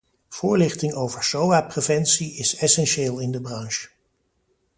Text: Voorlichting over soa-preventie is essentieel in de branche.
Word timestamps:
Voorlichting 0.29 0.93
over 0.93 1.21
soa-preventie 1.23 2.33
is 2.39 2.55
essentieel 2.55 3.19
in 3.19 3.31
de 3.31 3.41
branche. 3.41 3.89